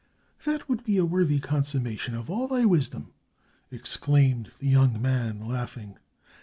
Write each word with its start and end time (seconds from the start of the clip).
"That 0.45 0.67
would 0.67 0.83
be 0.83 0.97
a 0.97 1.05
worthy 1.05 1.39
consummation 1.39 2.15
of 2.15 2.27
all 2.31 2.47
thy 2.47 2.65
wisdom!" 2.65 3.13
exclaimed 3.69 4.49
the 4.57 4.67
young 4.67 4.99
man, 4.99 5.47
laughing. 5.47 5.99